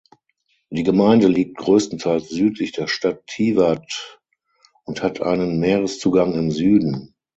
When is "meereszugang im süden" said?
5.59-7.13